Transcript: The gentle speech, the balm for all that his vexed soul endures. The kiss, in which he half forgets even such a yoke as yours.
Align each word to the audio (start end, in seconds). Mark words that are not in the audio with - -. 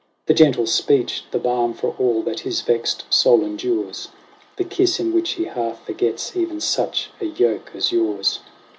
The 0.25 0.33
gentle 0.33 0.65
speech, 0.65 1.25
the 1.29 1.37
balm 1.37 1.75
for 1.75 1.93
all 1.99 2.23
that 2.23 2.39
his 2.39 2.61
vexed 2.61 3.05
soul 3.13 3.43
endures. 3.43 4.07
The 4.57 4.63
kiss, 4.63 4.99
in 4.99 5.13
which 5.13 5.33
he 5.33 5.43
half 5.43 5.85
forgets 5.85 6.35
even 6.35 6.59
such 6.59 7.11
a 7.21 7.25
yoke 7.25 7.69
as 7.75 7.91
yours. 7.91 8.39